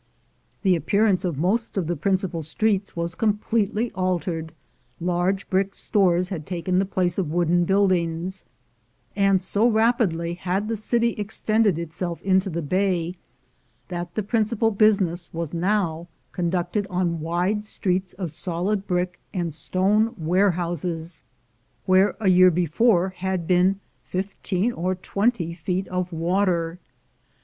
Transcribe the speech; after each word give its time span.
The 0.63 0.75
appearance 0.75 1.23
of 1.23 1.37
most 1.37 1.77
of 1.77 1.85
the 1.85 1.95
prin 1.95 2.15
cipal 2.15 2.43
streets 2.43 2.95
was 2.95 3.13
completely 3.13 3.91
altered; 3.91 4.51
large 4.99 5.47
brick 5.47 5.75
stores 5.75 6.29
had 6.29 6.47
taken 6.47 6.79
the 6.79 6.87
place 6.87 7.19
of 7.19 7.29
wooden 7.29 7.65
buildings; 7.65 8.45
and 9.15 9.39
so 9.43 9.67
rapidly 9.67 10.33
had 10.33 10.67
the 10.67 10.75
city 10.75 11.09
extended 11.19 11.77
itself 11.77 12.19
into 12.23 12.49
the 12.49 12.63
bay 12.63 13.13
that 13.89 14.15
the 14.15 14.23
principal 14.23 14.71
business 14.71 15.31
was 15.33 15.53
now 15.53 16.07
conducted 16.31 16.87
on 16.89 17.19
wide 17.19 17.63
streets 17.63 18.13
of 18.13 18.31
solid 18.31 18.87
brick 18.87 19.19
and 19.35 19.53
stone 19.53 20.15
warehouses, 20.17 21.21
where 21.85 22.15
a 22.19 22.27
year 22.29 22.49
before 22.49 23.09
had 23.09 23.45
been 23.45 23.79
fifteen 24.01 24.71
or 24.71 24.95
twenty 24.95 25.53
feet 25.53 25.87
of 25.89 26.11
water. 26.11 26.79